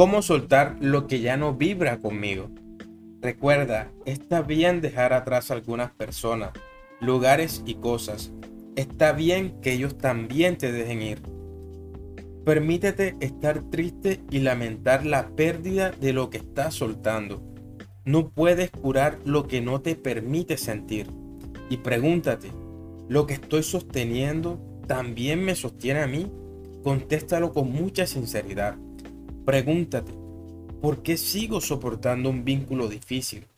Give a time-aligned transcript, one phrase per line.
[0.00, 2.48] ¿Cómo soltar lo que ya no vibra conmigo?
[3.20, 6.52] Recuerda, está bien dejar atrás algunas personas,
[7.02, 8.32] lugares y cosas.
[8.76, 11.20] Está bien que ellos también te dejen ir.
[12.46, 17.42] Permítete estar triste y lamentar la pérdida de lo que estás soltando.
[18.06, 21.10] No puedes curar lo que no te permite sentir.
[21.68, 22.50] Y pregúntate,
[23.10, 26.32] ¿lo que estoy sosteniendo también me sostiene a mí?
[26.82, 28.78] Contéstalo con mucha sinceridad.
[29.50, 30.12] Pregúntate,
[30.80, 33.48] ¿por qué sigo soportando un vínculo difícil?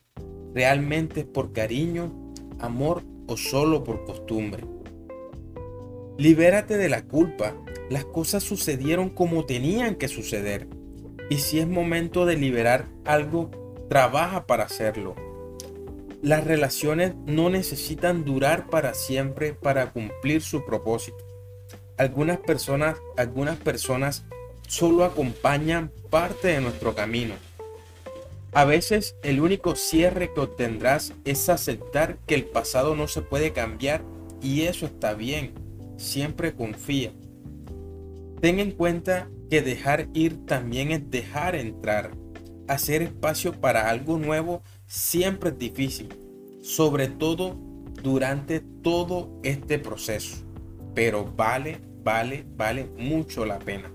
[0.55, 4.65] ¿Realmente es por cariño, amor o solo por costumbre?
[6.17, 7.55] Libérate de la culpa.
[7.91, 10.67] Las cosas sucedieron como tenían que suceder.
[11.29, 13.51] Y si es momento de liberar algo,
[13.87, 15.13] trabaja para hacerlo.
[16.23, 21.23] Las relaciones no necesitan durar para siempre para cumplir su propósito.
[21.97, 24.25] Algunas personas, algunas personas
[24.67, 27.35] solo acompañan parte de nuestro camino.
[28.53, 33.51] A veces el único cierre que obtendrás es aceptar que el pasado no se puede
[33.51, 34.03] cambiar
[34.43, 35.53] y eso está bien.
[35.97, 37.13] Siempre confía.
[38.41, 42.11] Ten en cuenta que dejar ir también es dejar entrar.
[42.67, 46.09] Hacer espacio para algo nuevo siempre es difícil,
[46.61, 47.57] sobre todo
[48.03, 50.37] durante todo este proceso.
[50.93, 53.91] Pero vale, vale, vale mucho la pena.